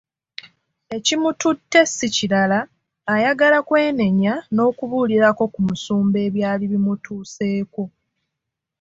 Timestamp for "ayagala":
3.13-3.57